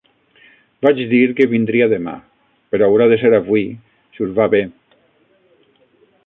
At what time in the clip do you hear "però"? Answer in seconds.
2.73-2.87